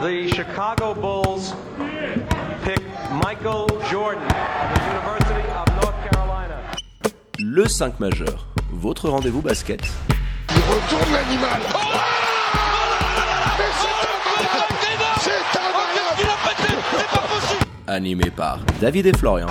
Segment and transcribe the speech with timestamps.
[0.00, 1.52] the Chicago Bulls
[2.64, 2.80] pick
[3.22, 6.58] Michael Jordan of the University of North Carolina.
[7.38, 9.82] Le 5 majeur, votre rendez-vous basket.
[10.48, 11.60] Il retourne l'animal.
[11.74, 11.78] Oh
[13.58, 16.30] Mais c'est un malade C'est un malade
[17.86, 19.48] Animé par David et Florian.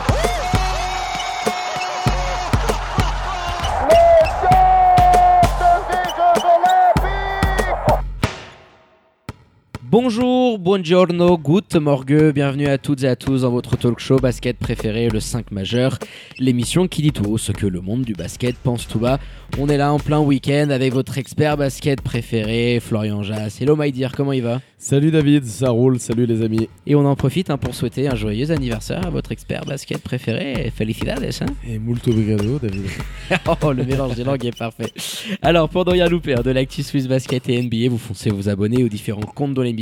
[9.92, 14.56] Bonjour, buongiorno, good morgue, bienvenue à toutes et à tous dans votre talk show basket
[14.56, 15.98] préféré, le 5 majeur,
[16.38, 19.18] l'émission qui dit tout haut ce que le monde du basket pense tout bas.
[19.58, 23.60] On est là en plein week-end avec votre expert basket préféré, Florian Jass.
[23.60, 24.62] Hello my dear, comment il va?
[24.78, 26.70] Salut David, ça roule, salut les amis.
[26.86, 30.72] Et on en profite hein, pour souhaiter un joyeux anniversaire à votre expert basket préféré.
[30.74, 32.84] Felicidades hein Et molto obrigado David.
[33.62, 34.94] Oh, le mélange des langues est parfait.
[35.42, 38.48] Alors, pour ne rien louper hein, de l'actu Swiss Basket et NBA, vous foncez vous
[38.48, 39.79] abonner aux différents comptes de l'émission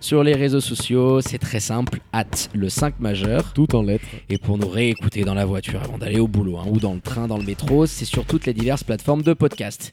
[0.00, 1.20] sur les réseaux sociaux.
[1.20, 2.24] C'est très simple, at
[2.54, 3.52] le 5 majeur.
[3.52, 4.04] Tout en lettres.
[4.28, 7.00] Et pour nous réécouter dans la voiture avant d'aller au boulot, hein, ou dans le
[7.00, 9.92] train, dans le métro, c'est sur toutes les diverses plateformes de podcast.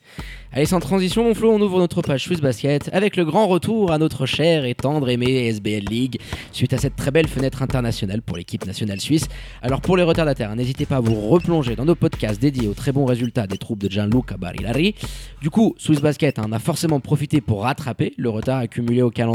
[0.51, 3.91] Allez, sans transition, mon Flo, on ouvre notre page Swiss Basket avec le grand retour
[3.91, 6.17] à notre cher et tendre aimé SBL League
[6.53, 9.27] suite à cette très belle fenêtre internationale pour l'équipe nationale suisse.
[9.61, 12.73] Alors, pour les retardataires, hein, n'hésitez pas à vous replonger dans nos podcasts dédiés aux
[12.73, 14.95] très bons résultats des troupes de Gianluca Barilari.
[15.41, 19.11] Du coup, Swiss Basket hein, en a forcément profité pour rattraper le retard accumulé au
[19.11, 19.34] calendrier.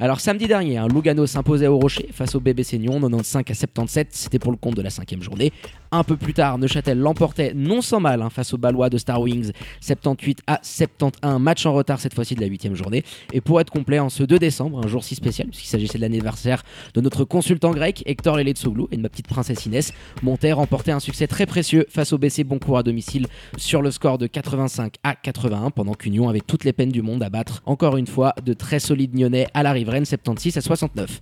[0.00, 4.08] Alors, samedi dernier, hein, Lugano s'imposait au Rocher face au bébé Seignon, 95 à 77.
[4.10, 5.52] C'était pour le compte de la cinquième journée.
[5.90, 9.22] Un peu plus tard, Neuchâtel l'emportait non sans mal hein, face aux Balois de Star
[9.22, 11.40] Wings, 78 à 71.
[11.40, 13.04] Match en retard cette fois-ci de la huitième journée.
[13.32, 16.02] Et pour être complet, en ce 2 décembre, un jour si spécial, puisqu'il s'agissait de
[16.02, 20.92] l'anniversaire de notre consultant grec, Hector Leletsouglou, et de ma petite princesse Inès, Monter remportait
[20.92, 24.96] un succès très précieux face au BC Boncourt à domicile sur le score de 85
[25.02, 28.34] à 81, pendant qu'Union avait toutes les peines du monde à battre, encore une fois,
[28.44, 31.20] de très solides Nyonnais à la riveraine 76 à 69.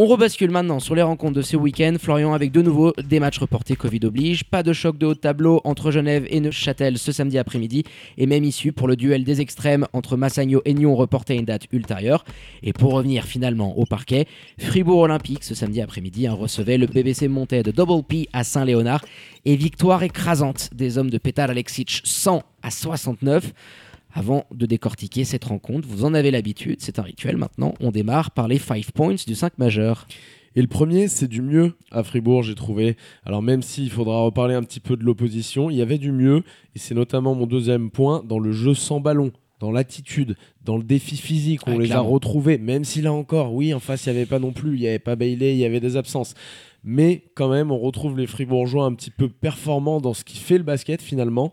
[0.00, 1.96] On rebascule maintenant sur les rencontres de ce week-end.
[2.00, 4.44] Florian avec de nouveau des matchs reportés Covid oblige.
[4.44, 7.82] Pas de choc de haut tableau entre Genève et Neuchâtel ce samedi après-midi.
[8.16, 11.46] Et même issue pour le duel des extrêmes entre Massagno et Nyon reporté à une
[11.46, 12.24] date ultérieure.
[12.62, 14.26] Et pour revenir finalement au parquet,
[14.60, 19.04] Fribourg Olympique ce samedi après-midi hein, recevait le BBC Montais de Double P à Saint-Léonard.
[19.46, 23.52] Et victoire écrasante des hommes de Petar Alexic 100 à 69.
[24.12, 28.30] Avant de décortiquer cette rencontre, vous en avez l'habitude, c'est un rituel maintenant, on démarre
[28.30, 30.06] par les 5 points du 5 majeur.
[30.56, 32.96] Et le premier, c'est du mieux à Fribourg, j'ai trouvé.
[33.24, 36.42] Alors même s'il faudra reparler un petit peu de l'opposition, il y avait du mieux,
[36.74, 39.30] et c'est notamment mon deuxième point, dans le jeu sans ballon,
[39.60, 42.08] dans l'attitude, dans le défi physique, on Ah, les clairement.
[42.08, 44.74] a retrouvés, même si là encore, oui, en face, il n'y avait pas non plus,
[44.76, 46.34] il n'y avait pas Bailey, il y avait des absences.
[46.82, 50.58] Mais quand même, on retrouve les Fribourgeois un petit peu performants dans ce qui fait
[50.58, 51.52] le basket finalement,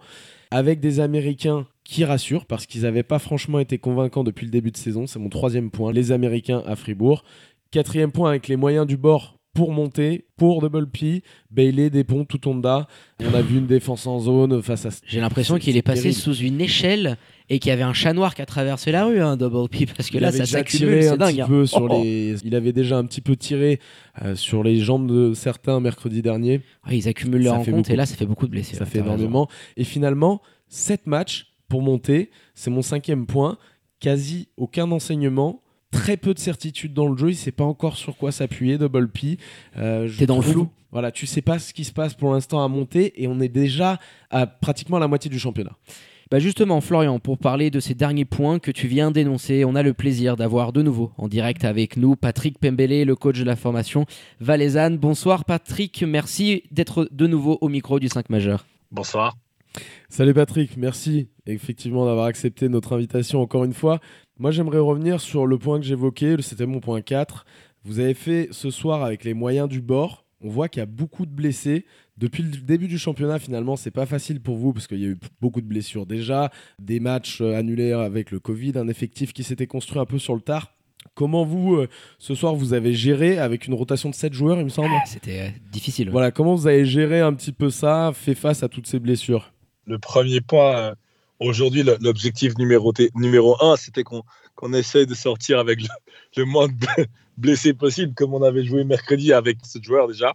[0.52, 4.72] avec des Américains qui rassurent parce qu'ils n'avaient pas franchement été convaincants depuis le début
[4.72, 5.08] de saison.
[5.08, 5.92] C'est mon troisième point.
[5.92, 7.24] Les Américains à Fribourg.
[7.72, 12.46] Quatrième point avec les moyens du bord pour monter, pour Double P, Bailey, Despont, tout
[12.48, 12.88] Honda.
[13.24, 14.90] On a vu une défense en zone face à.
[15.08, 17.18] J'ai l'impression qu'il est passé sous une échelle
[17.50, 19.86] et qu'il y avait un chat noir qui a traversé la rue, hein, Double P,
[19.86, 21.36] parce que Il là ça s'accumule, c'est un dingue.
[21.36, 21.48] petit hein.
[21.48, 22.04] peu sur Oh, oh.
[22.04, 22.36] les.
[22.44, 23.80] Il avait déjà un petit peu tiré
[24.24, 26.60] euh, sur les jambes de certains mercredi dernier.
[26.86, 28.76] Ouais, ils accumulent leur rencontre et là ça fait beaucoup de blessés.
[28.76, 29.14] Ça ouais, fait raison.
[29.16, 29.48] énormément.
[29.78, 32.30] Et finalement, 7 matchs pour monter.
[32.56, 33.58] C'est mon cinquième point.
[34.02, 35.62] Quasi aucun enseignement.
[35.96, 37.30] Très peu de certitude dans le jeu.
[37.30, 38.78] Il sait pas encore sur quoi s'appuyer.
[38.78, 39.38] Double P.
[39.78, 40.70] Euh, je T'es dans le flou.
[40.92, 43.50] Voilà, tu sais pas ce qui se passe pour l'instant à monter et on est
[43.50, 45.76] déjà à pratiquement la moitié du championnat.
[46.32, 49.84] Bah justement, Florian, pour parler de ces derniers points que tu viens d'énoncer, on a
[49.84, 53.56] le plaisir d'avoir de nouveau en direct avec nous Patrick Pembele, le coach de la
[53.56, 54.06] formation
[54.40, 54.98] Valaisanne.
[54.98, 58.66] Bonsoir Patrick, merci d'être de nouveau au micro du 5 majeur.
[58.90, 59.36] Bonsoir.
[60.10, 64.00] Salut Patrick, merci effectivement d'avoir accepté notre invitation encore une fois.
[64.38, 67.46] Moi j'aimerais revenir sur le point que j'évoquais, c'était mon point 4.
[67.84, 70.26] Vous avez fait ce soir avec les moyens du bord.
[70.42, 71.86] On voit qu'il y a beaucoup de blessés.
[72.18, 75.10] Depuis le début du championnat, finalement, c'est pas facile pour vous parce qu'il y a
[75.10, 79.44] eu beaucoup de blessures déjà, des matchs euh, annulés avec le Covid, un effectif qui
[79.44, 80.76] s'était construit un peu sur le tard.
[81.14, 81.88] Comment vous, euh,
[82.18, 84.90] ce soir, vous avez géré avec une rotation de 7 joueurs, il me semble?
[85.06, 86.10] C'était euh, difficile.
[86.10, 89.54] Voilà, comment vous avez géré un petit peu ça, fait face à toutes ces blessures?
[89.86, 90.96] Le premier point, euh,
[91.40, 95.88] aujourd'hui, l'objectif numéro, un, c'était qu'on essaye de sortir avec le,
[96.38, 100.34] le moins de bl- blessés possible, comme on avait joué mercredi avec ce joueur déjà.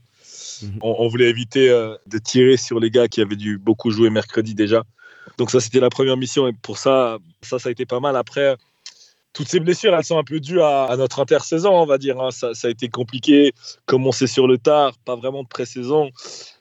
[0.63, 0.79] Mhm.
[0.83, 4.11] On, on voulait éviter euh, de tirer sur les gars qui avaient dû beaucoup jouer
[4.11, 4.85] mercredi déjà.
[5.39, 6.49] Donc ça, c'était la première mission.
[6.49, 8.17] Et pour ça, ça, ça a été pas mal.
[8.17, 8.57] Après,
[9.33, 12.21] toutes ces blessures, elles sont un peu dues à, à notre intersaison, on va dire.
[12.21, 12.31] hein.
[12.31, 13.53] Ça, ça a été compliqué,
[13.87, 16.11] commencer sur le tard, pas vraiment de pré-saison.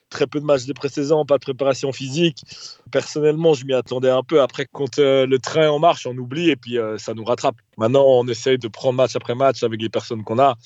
[0.09, 2.43] Très peu de matchs de pré-saison, pas de préparation physique.
[2.91, 4.41] Personnellement, je m'y attendais un peu.
[4.41, 7.55] Après, quand euh, le train en marche, on oublie et puis euh, ça nous rattrape.
[7.77, 10.57] Maintenant, on essaye de prendre match après match avec les personnes qu'on a.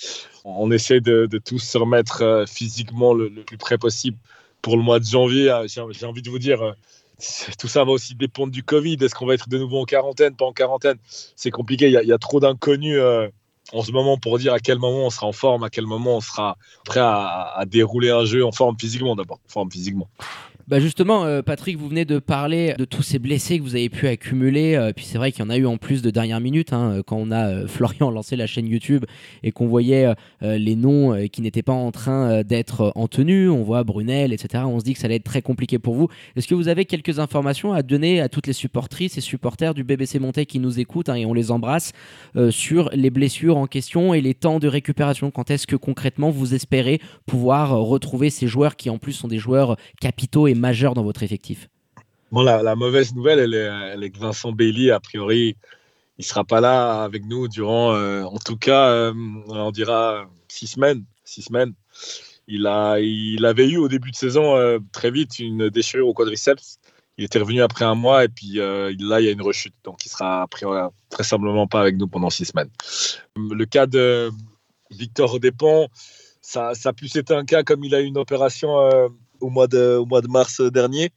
[0.46, 4.18] On essaye de, de, tous se remettre euh, physiquement le, plus près possible
[4.62, 5.54] pour le mois de janvier.
[5.68, 6.74] J'ai envie de vous dire,
[7.60, 8.98] tout ça va aussi dépendre du Covid.
[9.02, 10.98] Est-ce qu'on va être de nouveau en quarantaine, pas en quarantaine?
[11.36, 11.88] C'est compliqué.
[11.88, 12.98] Il y a trop d'inconnus
[13.72, 16.18] en ce moment pour dire à quel moment on sera en forme, à quel moment
[16.18, 20.10] on sera prêt à, dérouler un jeu en forme physiquement d'abord, forme physiquement.
[20.74, 23.90] Bah justement, euh, Patrick, vous venez de parler de tous ces blessés que vous avez
[23.90, 24.74] pu accumuler.
[24.74, 26.74] Euh, puis c'est vrai qu'il y en a eu en plus de dernière minute.
[26.74, 29.06] Hein, quand on a euh, Florian lancé la chaîne YouTube
[29.44, 30.12] et qu'on voyait
[30.42, 34.34] euh, les noms euh, qui n'étaient pas en train d'être en tenue, on voit Brunel,
[34.34, 34.64] etc.
[34.66, 36.08] On se dit que ça allait être très compliqué pour vous.
[36.36, 39.84] Est-ce que vous avez quelques informations à donner à toutes les supportrices et supporters du
[39.84, 41.92] BBC Montais qui nous écoutent hein, et on les embrasse
[42.50, 45.30] sur les blessures en question et les temps de récupération?
[45.30, 49.38] Quand est-ce que concrètement vous espérez pouvoir retrouver ces joueurs qui en plus sont des
[49.38, 51.68] joueurs capitaux et majeur dans votre effectif
[52.32, 55.56] Bon, la, mauvaise nouvelle, elle est, que Vincent Bailey, a priori,
[56.18, 59.14] il sera pas là avec nous durant, euh, en tout cas, euh,
[59.50, 61.04] on dira six semaines.
[61.26, 61.74] Six semaines.
[62.48, 66.80] Il, a, avait eu au début de saison euh, très vite une déchirure au quadriceps.
[67.20, 69.76] Il était revenu après un mois et puis là, il y a une rechute.
[69.84, 72.72] Donc, il sera a priori, très simplement pas avec nous pendant six semaines.
[73.36, 74.32] Le cas de
[74.90, 75.88] Victor Despont,
[76.42, 78.74] ça, ça a plus été un cas comme il a eu une opération
[79.44, 81.12] au mois, de, au mois de mars dernier.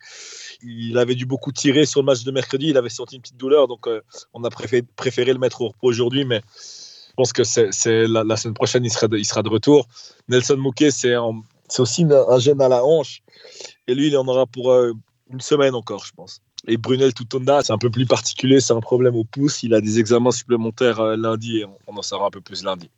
[0.63, 2.69] Il avait dû beaucoup tirer sur le match de mercredi.
[2.69, 4.01] Il avait senti une petite douleur, donc euh,
[4.35, 6.25] on a préféré, préféré, le mettre au repos aujourd'hui.
[6.25, 6.41] Mais
[7.09, 7.71] je pense que c'est
[8.07, 9.87] la, la, semaine prochaine, il sera de, il sera de retour.
[10.29, 11.15] Nelson Mouquet, c'est
[11.79, 13.23] aussi un gène à la hanche.
[13.87, 14.93] Et lui, il en aura pour euh,
[15.31, 16.41] une semaine encore, je pense.
[16.69, 19.63] Et Brunel Tutonda, c'est un peu plus particulier, c'est un problème au pouce.
[19.63, 22.91] Il a des examens supplémentaires euh, lundi et on en saura un peu plus lundi.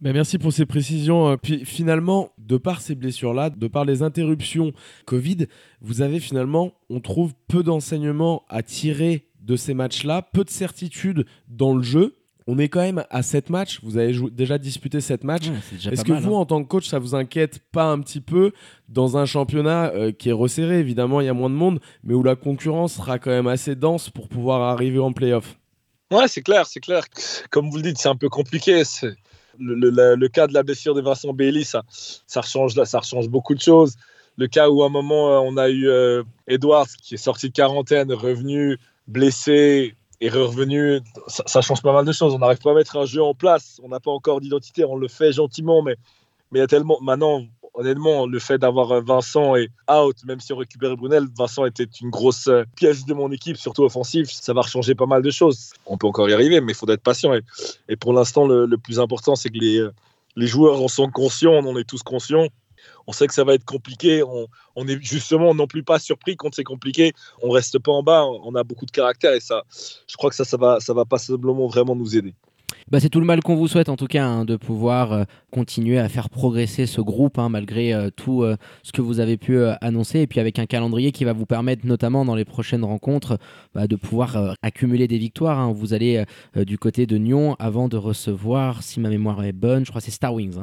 [0.00, 1.36] Ben merci pour ces précisions.
[1.38, 4.72] Puis finalement, de par ces blessures-là, de par les interruptions
[5.06, 5.46] Covid,
[5.80, 11.26] vous avez finalement, on trouve peu d'enseignements à tirer de ces matchs-là, peu de certitude
[11.48, 12.16] dans le jeu.
[12.46, 15.48] On est quand même à 7 matchs, vous avez déjà disputé 7 matchs.
[15.48, 16.40] Ouais, Est-ce que mal, vous, hein.
[16.40, 18.52] en tant que coach, ça vous inquiète pas un petit peu
[18.90, 20.78] dans un championnat euh, qui est resserré?
[20.78, 23.74] Évidemment, il y a moins de monde, mais où la concurrence sera quand même assez
[23.74, 25.58] dense pour pouvoir arriver en playoff
[26.10, 27.04] Ouais, c'est clair, c'est clair.
[27.50, 28.82] Comme vous le dites, c'est un peu compliqué.
[29.58, 31.82] Le, le, cas de la blessure de Vincent Bailey, ça,
[32.26, 33.96] ça, ça beaucoup de choses.
[34.36, 37.52] Le cas où à un moment, on a eu euh, Edwards qui est sorti de
[37.54, 42.34] quarantaine, revenu, blessé, et revenu, ça, ça, change pas mal de choses.
[42.34, 43.80] On n'arrive pas à mettre un jeu en place.
[43.82, 44.84] On n'a pas encore d'identité.
[44.84, 45.96] On le fait gentiment, mais
[46.50, 46.98] mais il y a tellement.
[47.00, 47.42] Maintenant,
[47.74, 52.10] honnêtement, le fait d'avoir Vincent et out, même si on récupère Brunel, Vincent était une
[52.10, 54.30] grosse pièce de mon équipe, surtout offensive.
[54.30, 55.72] Ça va changer pas mal de choses.
[55.86, 57.32] On peut encore y arriver, mais il faut être patient.
[57.88, 59.86] Et, pour l'instant, le, plus important, c'est que les,
[60.36, 61.52] les joueurs en sont conscients.
[61.52, 62.48] On en est tous conscients.
[63.06, 64.22] On sait que ça va être compliqué.
[64.22, 64.46] On,
[64.76, 67.12] on est justement non plus pas surpris quand c'est compliqué.
[67.42, 68.24] On reste pas en bas.
[68.24, 69.64] On a beaucoup de caractère et ça,
[70.06, 71.04] je crois que ça, ça va, ça va
[71.68, 72.34] vraiment nous aider.
[72.90, 75.24] Bah, c'est tout le mal qu'on vous souhaite en tout cas hein, de pouvoir euh,
[75.50, 79.38] continuer à faire progresser ce groupe hein, malgré euh, tout euh, ce que vous avez
[79.38, 82.84] pu annoncer et puis avec un calendrier qui va vous permettre notamment dans les prochaines
[82.84, 83.38] rencontres
[83.74, 85.58] bah, de pouvoir accumuler des victoires.
[85.58, 85.72] Hein.
[85.72, 89.90] Vous allez du côté de Nyon avant de recevoir, si ma mémoire est bonne, je
[89.90, 90.58] crois que c'est Star Wings.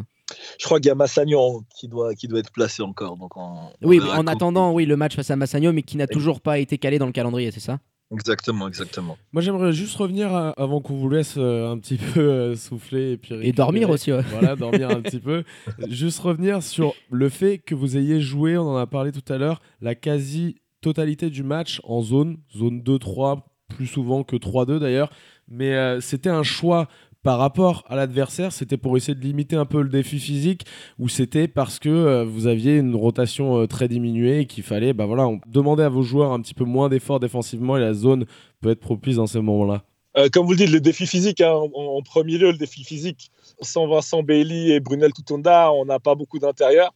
[0.59, 3.17] Je crois qu'il y a Massagnon qui doit, qui doit être placé encore.
[3.17, 6.41] Donc on, oui, en attendant, oui, le match face à Massagnon, mais qui n'a toujours
[6.41, 7.79] pas été calé dans le calendrier, c'est ça?
[8.11, 9.17] Exactement, exactement.
[9.31, 13.13] Moi, j'aimerais juste revenir à, avant qu'on vous laisse euh, un petit peu euh, souffler
[13.13, 14.11] et puis et dormir aussi.
[14.11, 14.21] Ouais.
[14.29, 15.43] Voilà, dormir un petit peu.
[15.87, 19.37] Juste revenir sur le fait que vous ayez joué, on en a parlé tout à
[19.37, 25.11] l'heure, la quasi totalité du match en zone, zone 2-3 plus souvent que 3-2 d'ailleurs,
[25.47, 26.87] mais euh, c'était un choix
[27.23, 30.65] par rapport à l'adversaire, c'était pour essayer de limiter un peu le défi physique
[30.97, 34.93] ou c'était parce que euh, vous aviez une rotation euh, très diminuée et qu'il fallait
[34.93, 38.25] bah voilà, demander à vos joueurs un petit peu moins d'efforts défensivement et la zone
[38.61, 39.83] peut être propice dans ces moments-là
[40.17, 43.31] euh, comme vous le dites, le défi physique, hein, en, premier lieu, le défi physique.
[43.61, 46.93] Sans Vincent Bailey et Brunel Tutonda, on n'a pas beaucoup d'intérieur.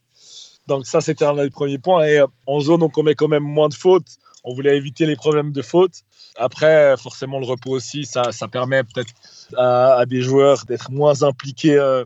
[0.67, 2.05] Donc ça, c'était un des premiers points.
[2.05, 4.17] Et en zone, on commet quand même moins de fautes.
[4.43, 6.01] On voulait éviter les problèmes de fautes.
[6.35, 9.13] Après, forcément, le repos aussi, ça, ça permet peut-être
[9.57, 12.03] à, à, des joueurs d'être moins impliqués euh,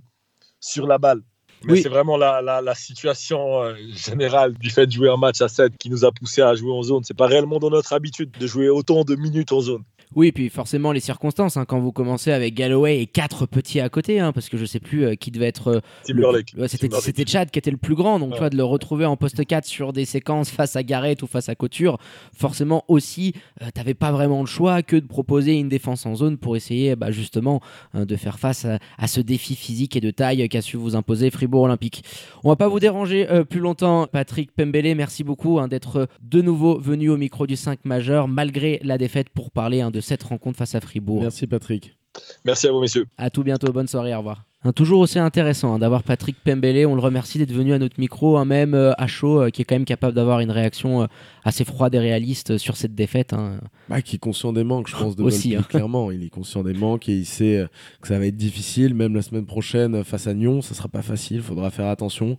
[0.60, 1.22] sur la balle.
[1.64, 1.82] Mais oui.
[1.82, 5.50] c'est vraiment la, la, la situation euh, générale du fait de jouer un match à
[5.50, 7.04] 7 qui nous a poussé à jouer en zone.
[7.04, 9.84] C'est pas réellement dans notre habitude de jouer autant de minutes en zone.
[10.16, 13.90] Oui, puis forcément les circonstances, hein, quand vous commencez avec Galloway et quatre petits à
[13.90, 15.68] côté, hein, parce que je sais plus euh, qui devait être.
[15.68, 16.26] euh, le-.
[16.28, 17.04] Ouais, c'était, Timberlake.
[17.04, 18.40] c'était Chad qui était le plus grand, donc tu Ouais.
[18.40, 21.48] vois, de le retrouver en poste 4 sur des séquences face à Garrett ou face
[21.48, 22.00] à Couture,
[22.36, 26.38] forcément aussi, euh, t'avais pas vraiment le choix que de proposer une défense en zone
[26.38, 27.62] pour essayer bah, justement
[27.94, 30.96] hein, de faire face à, à ce défi physique et de taille qu'a su vous
[30.96, 32.04] imposer Fribourg Olympique.
[32.44, 36.80] On va pas vous déranger euh, plus longtemps, Patrick Pembele, merci beaucoup d'être de nouveau
[36.80, 40.58] venu au micro du 5 majeur, malgré la défaite, pour parler hein, de cette rencontre
[40.58, 41.22] face à Fribourg.
[41.22, 41.98] Merci Patrick.
[42.46, 43.06] Merci à vous, messieurs.
[43.18, 44.46] À tout bientôt, bonne soirée, au revoir.
[44.64, 47.98] Hein, toujours aussi intéressant hein, d'avoir Patrick Pembele, on le remercie d'être venu à notre
[48.00, 51.04] micro, hein, même euh, à chaud, euh, qui est quand même capable d'avoir une réaction
[51.04, 51.06] euh,
[51.44, 53.32] assez froide et réaliste euh, sur cette défaite.
[53.34, 53.60] hein.
[53.90, 55.62] Bah, qui est conscient des manques, je pense, de Aussi, hein.
[55.70, 56.12] clairement.
[56.12, 57.68] Il est conscient des manques et il sait euh,
[58.02, 58.96] que ça va être difficile.
[58.96, 61.38] Même la semaine prochaine, face à Nyon, ça sera pas facile.
[61.38, 62.38] Il faudra faire attention.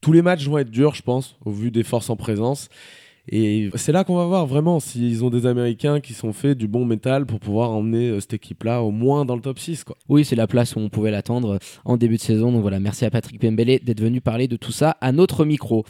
[0.00, 2.68] Tous les matchs vont être durs, je pense, au vu des forces en présence.
[3.28, 6.68] Et c'est là qu'on va voir vraiment s'ils ont des Américains qui sont faits du
[6.68, 9.84] bon métal pour pouvoir emmener euh, cette équipe-là au moins dans le top 6.
[9.84, 9.96] Quoi.
[10.08, 12.52] Oui, c'est la place où on pouvait l'attendre euh, en début de saison.
[12.52, 15.84] Donc voilà, merci à Patrick Pembele d'être venu parler de tout ça à notre micro.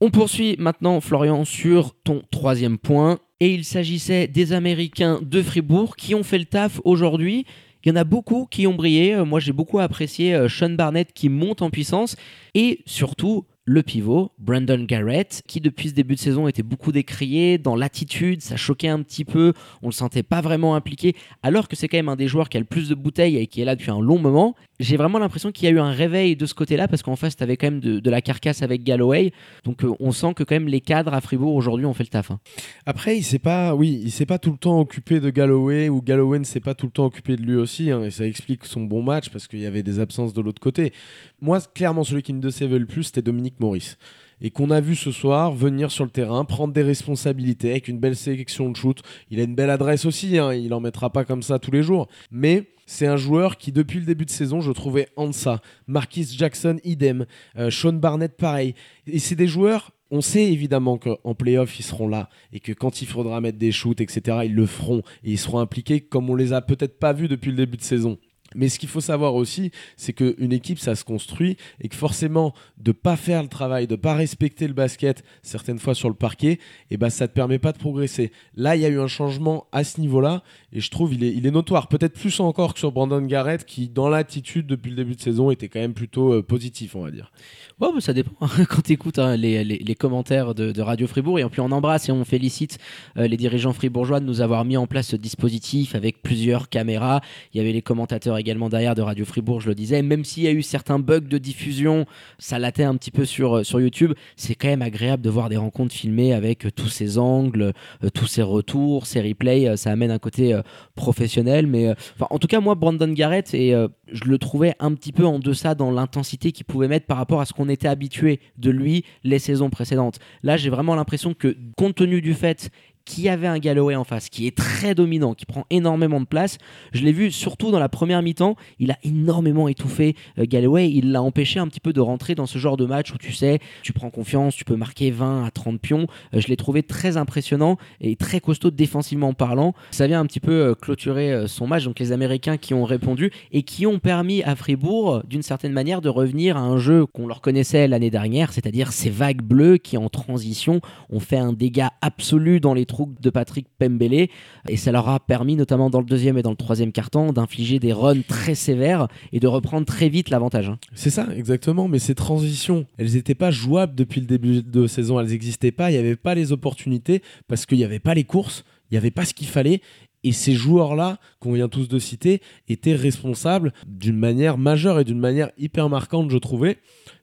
[0.00, 3.20] On poursuit maintenant, Florian, sur ton troisième point.
[3.38, 7.46] Et il s'agissait des Américains de Fribourg qui ont fait le taf aujourd'hui.
[7.84, 9.14] Il y en a beaucoup qui ont brillé.
[9.14, 12.16] Euh, Moi, j'ai beaucoup apprécié Sean Barnett qui monte en puissance.
[12.54, 17.56] Et surtout, le pivot, Brandon Garrett, qui depuis ce début de saison était beaucoup décrié
[17.56, 21.74] dans l'attitude, ça choquait un petit peu, on le sentait pas vraiment impliqué, alors que
[21.74, 23.64] c'est quand même un des joueurs qui a le plus de bouteilles et qui est
[23.64, 24.54] là depuis un long moment.
[24.80, 27.36] J'ai vraiment l'impression qu'il y a eu un réveil de ce côté-là, parce qu'en face,
[27.36, 29.32] tu avais quand même de, la carcasse avec Galloway,
[29.64, 32.08] donc euh, on sent que quand même les cadres à Fribourg aujourd'hui ont fait le
[32.08, 32.30] taf.
[32.30, 32.40] hein.
[32.86, 36.02] Après, il s'est pas, oui, il s'est pas tout le temps occupé de Galloway ou
[36.02, 37.90] Galloway ne s'est pas tout le temps occupé de lui aussi.
[37.90, 40.60] hein, et ça explique son bon match parce qu'il y avait des absences de l'autre
[40.60, 40.92] côté.
[41.40, 43.96] Moi, clairement, celui qui me décevait le plus, c'était Dominique Maurice.
[44.40, 47.98] Et qu'on a vu ce soir venir sur le terrain, prendre des responsabilités avec une
[47.98, 49.00] belle sélection de shoot.
[49.30, 51.82] Il a une belle adresse aussi, hein, il en mettra pas comme ça tous les
[51.82, 52.08] jours.
[52.30, 55.60] Mais c'est un joueur qui, depuis le début de saison, je trouvais deçà.
[55.86, 57.26] Marquis Jackson, idem.
[57.56, 58.74] Euh, Sean Barnett, pareil.
[59.06, 59.92] Et c'est des joueurs.
[60.10, 63.72] On sait évidemment qu'en playoff, ils seront là et que quand il faudra mettre des
[63.72, 67.12] shoots, etc., ils le feront et ils seront impliqués comme on les a peut-être pas
[67.12, 68.18] vus depuis le début de saison.
[68.54, 72.54] Mais ce qu'il faut savoir aussi, c'est qu'une équipe, ça se construit et que forcément,
[72.78, 76.58] de pas faire le travail, de pas respecter le basket, certaines fois sur le parquet,
[76.90, 78.32] et ben ça te permet pas de progresser.
[78.56, 80.42] Là, il y a eu un changement à ce niveau-là
[80.72, 81.88] et je trouve il est, il est notoire.
[81.88, 85.50] Peut-être plus encore que sur Brandon Garrett qui, dans l'attitude depuis le début de saison,
[85.50, 87.32] était quand même plutôt euh, positif, on va dire.
[87.80, 88.32] Ouais, bah, ça dépend.
[88.68, 92.12] Quand tu écoutes les, les- les commentaires de, Radio Fribourg, et puis on embrasse et
[92.12, 92.78] on félicite
[93.16, 97.20] euh, les dirigeants fribourgeois de nous avoir mis en place ce dispositif avec plusieurs caméras.
[97.52, 100.02] Il y avait les commentateurs également derrière de Radio Fribourg, je le disais.
[100.02, 102.04] Même s'il y a eu certains bugs de diffusion,
[102.38, 104.12] ça latait un petit peu sur, euh, sur YouTube.
[104.36, 107.72] C'est quand même agréable de voir des rencontres filmées avec euh, tous ces angles,
[108.04, 109.78] euh, tous ces retours, ces replays.
[109.78, 110.60] Ça amène un côté
[110.94, 111.66] professionnel.
[111.66, 113.74] Mais en tout cas, moi, Brandon Garrett, et
[114.12, 117.40] je le trouvais un petit peu en deçà dans l'intensité qu'il pouvait mettre par rapport
[117.40, 120.18] à ce qu'on était habitué de lui les saisons précédentes.
[120.42, 122.70] Là, j'ai vraiment l'impression que, compte tenu du fait
[123.04, 126.26] qu'il y avait un Galloway en face qui est très dominant, qui prend énormément de
[126.26, 126.58] place.
[126.92, 131.12] Je l'ai vu surtout dans la première mi-temps, il a énormément étouffé euh, Galloway, il
[131.12, 133.58] l'a empêché un petit peu de rentrer dans ce genre de match où tu sais,
[133.82, 136.06] tu prends confiance, tu peux marquer 20 à 30 pions.
[136.34, 139.74] Euh, je l'ai trouvé très impressionnant et très costaud défensivement parlant.
[139.90, 143.30] Ça vient un petit peu euh, clôturer son match, donc les Américains qui ont répondu
[143.52, 147.26] et qui ont permis à Fribourg, d'une certaine manière, de revenir à un jeu qu'on
[147.26, 150.80] leur connaissait l'année dernière, c'est-à-dire ces vagues bleues qui en transition
[151.10, 152.86] ont fait un dégât absolu dans les
[153.20, 154.28] de Patrick Pembele
[154.68, 157.78] et ça leur a permis notamment dans le deuxième et dans le troisième carton d'infliger
[157.78, 160.68] des runs très sévères et de reprendre très vite l'avantage.
[160.68, 160.78] hein.
[160.94, 161.88] C'est ça, exactement.
[161.88, 165.20] Mais ces transitions, elles n'étaient pas jouables depuis le début de saison.
[165.20, 165.90] Elles n'existaient pas.
[165.90, 168.64] Il n'y avait pas les opportunités parce qu'il n'y avait pas les courses.
[168.90, 169.80] Il n'y avait pas ce qu'il fallait.
[170.26, 175.18] Et ces joueurs-là, qu'on vient tous de citer, étaient responsables d'une manière majeure et d'une
[175.18, 176.78] manière hyper marquante, je trouvais.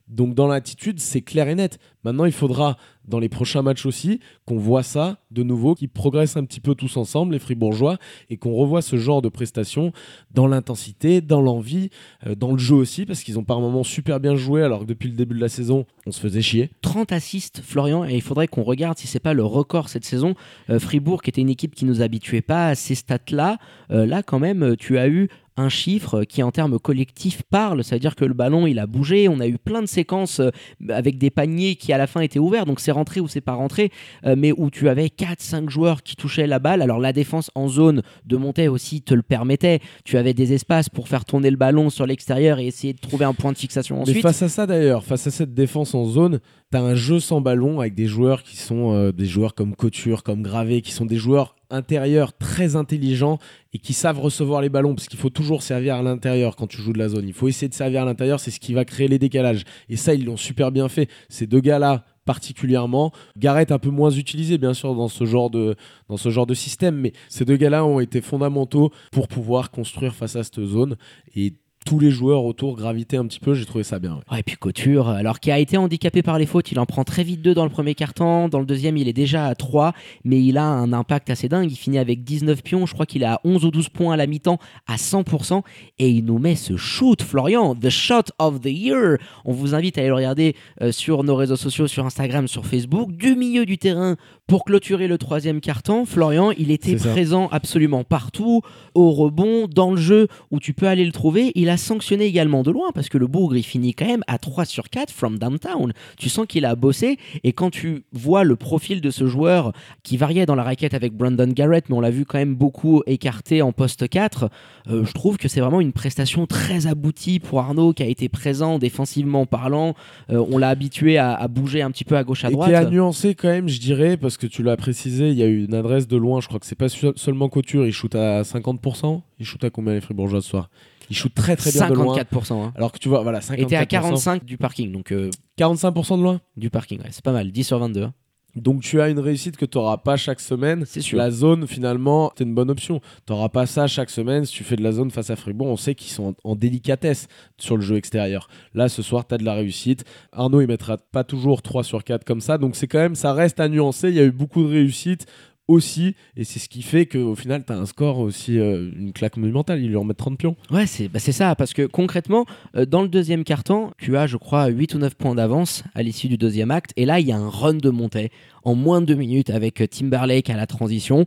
[0.06, 1.78] Donc dans l'attitude, c'est clair et net.
[2.04, 6.36] Maintenant, il faudra, dans les prochains matchs aussi, qu'on voit ça de nouveau, qu'ils progressent
[6.36, 7.98] un petit peu tous ensemble, les Fribourgeois,
[8.30, 9.92] et qu'on revoie ce genre de prestations
[10.32, 11.90] dans l'intensité, dans l'envie,
[12.26, 14.86] euh, dans le jeu aussi, parce qu'ils ont par moments super bien joué, alors que
[14.86, 16.70] depuis le début de la saison, on se faisait chier.
[16.82, 20.34] 30 assists, Florian, et il faudrait qu'on regarde si c'est pas le record cette saison.
[20.70, 23.58] Euh, Fribourg, qui était une équipe qui nous habituait pas à ces stats-là,
[23.90, 27.96] euh, là quand même, tu as eu un chiffre qui en termes collectifs parle, ça
[27.96, 30.40] veut dire que le ballon il a bougé, on a eu plein de séquences
[30.88, 33.54] avec des paniers qui à la fin étaient ouverts, donc c'est rentré ou c'est pas
[33.54, 33.90] rentré,
[34.24, 37.68] euh, mais où tu avais 4-5 joueurs qui touchaient la balle, alors la défense en
[37.68, 41.56] zone de monter aussi te le permettait, tu avais des espaces pour faire tourner le
[41.56, 44.22] ballon sur l'extérieur et essayer de trouver un point de fixation Mais ensuite.
[44.22, 47.80] face à ça d'ailleurs, face à cette défense en zone, t'as un jeu sans ballon
[47.80, 51.16] avec des joueurs qui sont euh, des joueurs comme Couture, comme Gravé, qui sont des
[51.16, 53.38] joueurs intérieurs très intelligents
[53.72, 56.80] et qui savent recevoir les ballons parce qu'il faut toujours servir à l'intérieur quand tu
[56.80, 57.26] joues de la zone.
[57.26, 59.64] Il faut essayer de servir à l'intérieur, c'est ce qui va créer les décalages.
[59.88, 61.08] Et ça, ils l'ont super bien fait.
[61.28, 63.12] Ces deux gars-là, particulièrement.
[63.36, 65.74] Garrett un peu moins utilisé bien sûr dans ce genre de
[66.08, 70.14] dans ce genre de système, mais ces deux gars-là ont été fondamentaux pour pouvoir construire
[70.14, 70.96] face à cette zone
[71.34, 74.20] et tous les joueurs autour gravitaient un petit peu, j'ai trouvé ça bien.
[74.36, 77.24] et puis Couture, alors qui a été handicapé par les fautes, il en prend très
[77.24, 79.92] vite deux dans le premier carton, dans le deuxième il est déjà à 3,
[80.24, 83.22] mais il a un impact assez dingue, il finit avec 19 pions, je crois qu'il
[83.22, 85.62] est à 11 ou 12 points à la mi-temps, à 100%,
[85.98, 89.18] et il nous met ce shoot, Florian, the shot of the year.
[89.44, 92.66] On vous invite à aller le regarder euh, sur nos réseaux sociaux, sur Instagram, sur
[92.66, 94.16] Facebook, du milieu du terrain
[94.52, 96.04] pour clôturer le troisième carton.
[96.04, 98.60] Florian, il était présent absolument partout,
[98.94, 101.52] au rebond, dans le jeu où tu peux aller le trouver.
[101.54, 104.36] Il a sanctionné également de loin parce que le Bougre, il finit quand même à
[104.36, 105.94] 3 sur 4 from downtown.
[106.18, 110.18] Tu sens qu'il a bossé et quand tu vois le profil de ce joueur qui
[110.18, 113.62] variait dans la raquette avec Brandon Garrett, mais on l'a vu quand même beaucoup écarté
[113.62, 114.50] en poste 4,
[114.90, 118.28] euh, je trouve que c'est vraiment une prestation très aboutie pour Arnaud qui a été
[118.28, 119.94] présent défensivement parlant.
[120.28, 122.68] Euh, on l'a habitué à, à bouger un petit peu à gauche à Et droite.
[122.68, 125.46] qui a nuancé quand même, je dirais, parce que tu l'as précisé, il y a
[125.46, 128.42] eu une adresse de loin, je crois que c'est pas seulement Couture, il shoot à
[128.42, 129.22] 50%.
[129.38, 130.70] Il shoot à combien les Fribourgeois ce soir?
[131.10, 132.16] Il shoot très très bien de loin.
[132.16, 132.52] 54%.
[132.64, 132.72] Hein.
[132.76, 133.62] Alors que tu vois, voilà, 54%.
[133.62, 136.40] était à 45 du parking, donc euh, 45% de loin?
[136.56, 138.02] du parking, ouais, c'est pas mal, 10 sur 22.
[138.04, 138.14] hein.
[138.56, 140.84] Donc tu as une réussite que tu n'auras pas chaque semaine.
[140.86, 141.18] C'est sûr.
[141.18, 143.00] La zone, finalement, c'est une bonne option.
[143.26, 145.68] Tu n'auras pas ça chaque semaine si tu fais de la zone face à Fribourg.
[145.68, 148.48] On sait qu'ils sont en, en délicatesse sur le jeu extérieur.
[148.74, 150.04] Là, ce soir, tu as de la réussite.
[150.32, 152.58] Arnaud, il mettra pas toujours 3 sur 4 comme ça.
[152.58, 154.08] Donc c'est quand même, ça reste à nuancer.
[154.08, 155.26] Il y a eu beaucoup de réussite
[155.68, 156.14] aussi.
[156.36, 159.36] Et c'est ce qui fait qu'au final, tu as un score aussi, euh, une claque
[159.36, 159.80] monumentale.
[159.82, 160.56] Il lui en met 30 pions.
[160.70, 164.36] Ouais, c'est bah, ça, parce que concrètement, euh, dans le deuxième carton, tu as, je
[164.36, 167.32] crois, 8 ou 9 points d'avance à l'issue du deuxième acte, et là, il y
[167.32, 168.30] a un run de montée
[168.64, 171.26] en moins de deux minutes avec euh, Timberlake à la transition,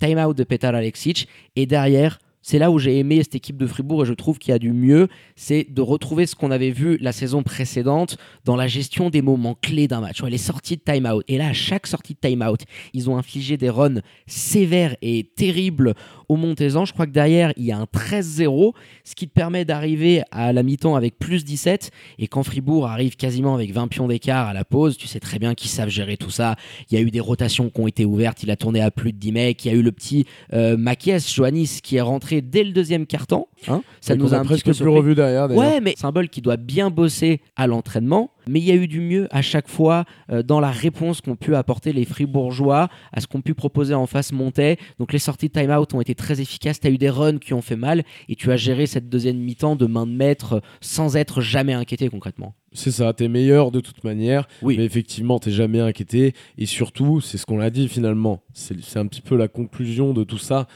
[0.00, 3.66] time out de Petar Alexic, et derrière, c'est là où j'ai aimé cette équipe de
[3.66, 6.70] Fribourg et je trouve qu'il y a du mieux, c'est de retrouver ce qu'on avait
[6.70, 10.82] vu la saison précédente dans la gestion des moments clés d'un match, les sorties de
[10.82, 11.22] time-out.
[11.28, 12.62] Et là, à chaque sortie de time-out,
[12.94, 15.92] ils ont infligé des runs sévères et terribles
[16.28, 16.84] au Montezan.
[16.84, 18.72] Je crois que derrière, il y a un 13-0,
[19.04, 21.90] ce qui te permet d'arriver à la mi-temps avec plus 17.
[22.18, 25.38] Et quand Fribourg arrive quasiment avec 20 pions d'écart à la pause, tu sais très
[25.38, 26.56] bien qu'ils savent gérer tout ça.
[26.90, 29.12] Il y a eu des rotations qui ont été ouvertes, il a tourné à plus
[29.12, 29.64] de 10 mecs.
[29.64, 30.76] Il y a eu le petit euh,
[31.18, 33.46] Joannis, qui est rentré dès le deuxième carton.
[33.66, 35.50] Hein ça Et nous a un petit presque peu plus revu derrière.
[35.50, 38.30] Ouais, mais symbole qui doit bien bosser à l'entraînement.
[38.48, 41.36] Mais il y a eu du mieux à chaque fois euh, dans la réponse qu'ont
[41.36, 44.78] pu apporter les Fribourgeois à ce qu'ont pu proposer en face Montais.
[44.98, 46.80] Donc les sorties de time-out ont été très efficaces.
[46.80, 49.38] Tu as eu des runs qui ont fait mal et tu as géré cette deuxième
[49.38, 52.54] mi-temps de main de maître euh, sans être jamais inquiété concrètement.
[52.72, 54.48] C'est ça, t'es meilleur de toute manière.
[54.62, 54.76] Oui.
[54.76, 56.34] Mais effectivement, t'es jamais inquiété.
[56.58, 58.42] Et surtout, c'est ce qu'on l'a dit finalement.
[58.52, 60.66] C'est c'est un petit peu la conclusion de tout ça.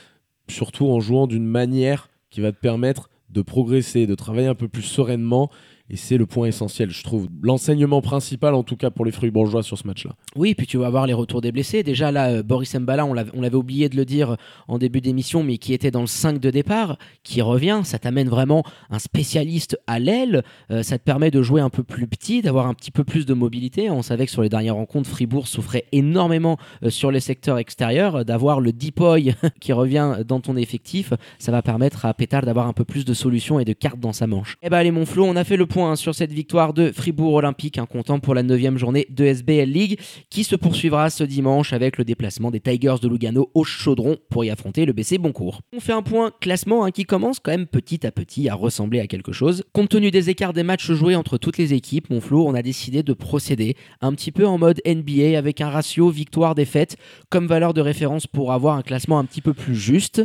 [0.49, 4.69] Surtout en jouant d'une manière qui va te permettre de progresser, de travailler un peu
[4.69, 5.51] plus sereinement.
[5.91, 7.29] Et c'est le point essentiel, je trouve.
[7.43, 10.13] L'enseignement principal, en tout cas pour les fruits bourgeois sur ce match-là.
[10.37, 11.83] Oui, puis tu vas voir les retours des blessés.
[11.83, 14.37] Déjà là, euh, Boris Mbala, on l'avait oublié de le dire
[14.69, 17.81] en début d'émission, mais qui était dans le 5 de départ, qui revient.
[17.85, 20.43] Ça t'amène vraiment un spécialiste à l'aile.
[20.71, 23.27] Euh, ça te permet de jouer un peu plus petit, d'avoir un petit peu plus
[23.27, 23.91] de mobilité.
[23.91, 28.17] On savait que sur les dernières rencontres, Fribourg souffrait énormément euh, sur les secteurs extérieurs.
[28.17, 32.67] Euh, D'avoir le Deepoy qui revient dans ton effectif, ça va permettre à Pétard d'avoir
[32.67, 34.57] un peu plus de solutions et de cartes dans sa manche.
[34.63, 36.93] Eh ben allez mon Flo, on a fait le point hein, sur cette victoire de
[36.93, 41.25] Fribourg Olympique, un comptant pour la 9 journée de SBL League, qui se poursuivra ce
[41.25, 45.17] dimanche avec le déplacement des Tigers de Lugano au Chaudron pour y affronter le BC
[45.17, 45.63] Boncourt.
[45.75, 49.01] On fait un point classement hein, qui commence quand même petit à petit à ressembler
[49.01, 49.65] à quelque chose.
[49.73, 52.61] Compte tenu des écarts des matchs joués entre toutes les équipes, mon Flo, on a
[52.61, 56.99] décidé de procéder un petit peu en mode NBA avec un ratio victoire-défaite
[57.31, 60.23] comme valeur de référence pour avoir un classement un petit peu plus juste.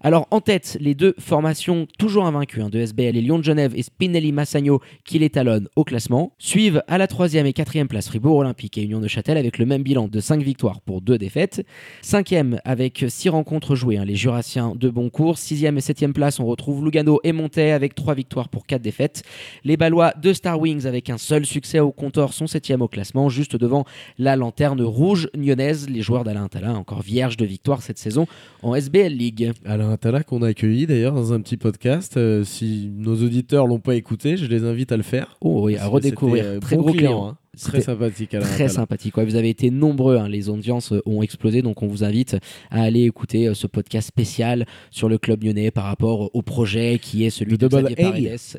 [0.00, 3.72] Alors en tête, les deux formations toujours invaincues hein, de SBL, les Lyon de Genève
[3.74, 8.06] et Spinelli Massagno qui les talonnent au classement, suivent à la troisième et quatrième place
[8.06, 11.18] Fribourg Olympique et Union de Châtel avec le même bilan de 5 victoires pour 2
[11.18, 11.66] défaites.
[12.00, 15.36] Cinquième avec 6 rencontres jouées, hein, les Jurassiens de Boncourt.
[15.38, 19.22] Sixième et septième place, on retrouve Lugano et Montais avec 3 victoires pour 4 défaites.
[19.64, 23.28] Les Ballois de Star Wings avec un seul succès au compteur sont septième au classement,
[23.28, 23.84] juste devant
[24.18, 25.88] la lanterne rouge lyonnaise.
[25.88, 28.26] Les joueurs d'Alain Talin encore vierges de victoires cette saison
[28.62, 29.52] en SBL League.
[29.88, 32.16] Alain Attala qu'on a accueilli d'ailleurs dans un petit podcast.
[32.18, 35.36] Euh, si nos auditeurs l'ont pas écouté, je les invite à le faire.
[35.40, 36.44] Oh oui, à redécouvrir.
[36.44, 37.26] Euh, Très gros client.
[37.28, 37.38] hein.
[37.60, 38.34] Très sympathique.
[38.34, 39.16] Alain Très sympathique.
[39.16, 42.36] Ouais, vous avez été nombreux, hein, les audiences euh, ont explosé, donc on vous invite
[42.70, 46.98] à aller écouter euh, ce podcast spécial sur le club lyonnais par rapport au projet
[47.00, 48.10] qui est celui De de, double A.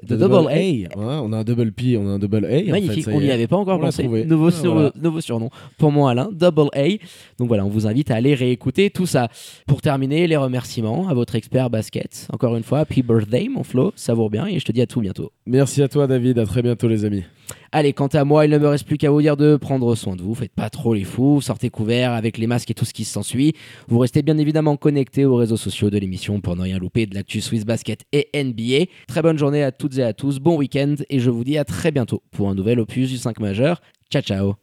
[0.03, 0.51] De double A.
[0.51, 2.47] Ouais, on a un double P, on a un double A.
[2.47, 4.03] en fait, Magnifique, ça on n'y avait pas encore On pensé.
[4.03, 4.91] Nouveau, Ah, sur- voilà.
[5.01, 6.87] nouveau surnom pour moi Alain, Double A.
[7.37, 9.29] Donc voilà, on vous invite à aller réécouter tout ça.
[9.67, 12.27] Pour terminer, les remerciements à votre expert basket.
[12.31, 15.01] Encore une fois, happy birthday mon Flo, savoure bien et je te dis à tout
[15.01, 15.31] bientôt.
[15.45, 16.39] Merci à toi, David.
[16.39, 17.23] À très bientôt, les amis.
[17.71, 20.15] Allez, quant à moi, il ne me reste plus qu'à vous dire de prendre soin
[20.15, 20.33] de vous.
[20.33, 23.53] Faites pas trop les fous, sortez couverts avec les masques et tout ce qui s'ensuit.
[23.87, 27.15] Vous restez bien évidemment connectés aux réseaux sociaux de l'émission pour ne rien louper de
[27.15, 28.91] l'actu Swiss Basket et NBA.
[29.07, 31.63] Très bonne journée à toutes et à tous, bon week-end et je vous dis à
[31.63, 33.81] très bientôt pour un nouvel opus du 5 majeur.
[34.09, 34.55] Ciao ciao